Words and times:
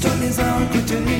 Done 0.00 0.22
good 0.72 0.88
to 0.88 1.00
me. 1.00 1.19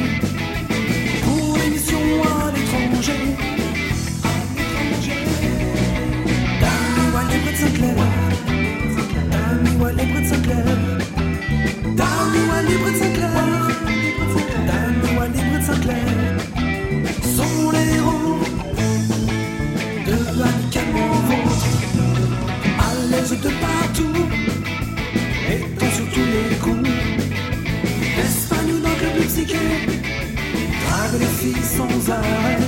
défie 31.40 31.62
sans 31.62 32.10
arrêt. 32.10 32.58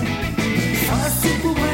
Face 0.75 1.27
pour 1.43 1.57
elle. 1.59 1.72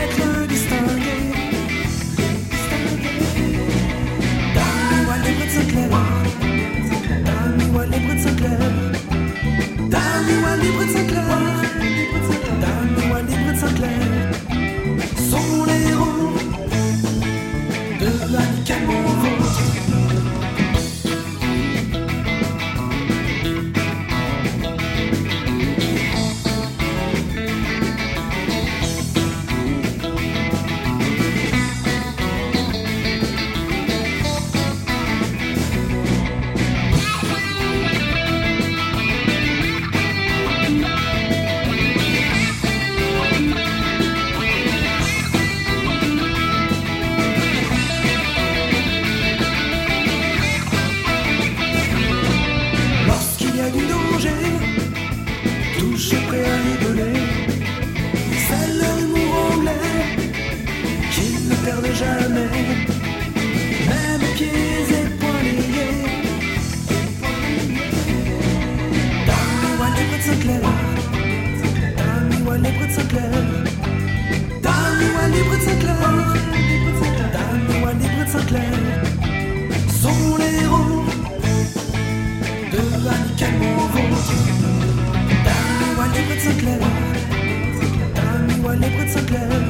Dame 88.15 88.53
igual 88.55 88.81
de 88.81 89.09
Sinclair. 89.09 89.68